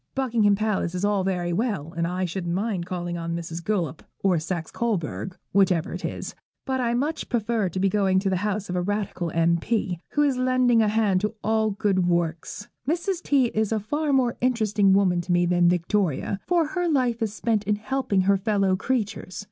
Buckingham 0.15 0.55
Palace 0.55 0.95
is 0.95 1.05
all 1.05 1.23
very 1.23 1.53
well, 1.53 1.93
and 1.95 2.07
I 2.07 2.25
shouldn't 2.25 2.55
mind 2.55 2.87
calling 2.87 3.19
on 3.19 3.35
Mrs. 3.35 3.63
Guelph, 3.63 3.99
or 4.23 4.39
Saxe 4.39 4.71
Coburg, 4.71 5.37
whichever 5.53 5.93
it 5.93 6.03
is, 6.03 6.33
but 6.65 6.81
I 6.81 6.95
much 6.95 7.29
prefer 7.29 7.69
to 7.69 7.79
be 7.79 7.87
going 7.87 8.17
to 8.17 8.29
the 8.31 8.37
house 8.37 8.67
of 8.67 8.75
a 8.75 8.81
Radical 8.81 9.29
M.P., 9.29 9.99
who 10.13 10.23
is 10.23 10.37
lending 10.37 10.81
a 10.81 10.87
hand 10.87 11.21
to 11.21 11.35
all 11.43 11.69
good 11.69 12.07
works. 12.07 12.67
Mrs. 12.89 13.21
T. 13.21 13.49
is 13.53 13.71
a 13.71 13.79
far 13.79 14.11
more 14.11 14.37
interesting 14.41 14.93
woman 14.93 15.21
to 15.21 15.31
me 15.31 15.45
than 15.45 15.69
Victoria, 15.69 16.39
for 16.47 16.65
her 16.69 16.89
life 16.89 17.21
is 17.21 17.31
spent 17.35 17.63
in 17.65 17.75
helping 17.75 18.21
her 18.21 18.37
fellow 18.37 18.75
creatures. 18.75 19.39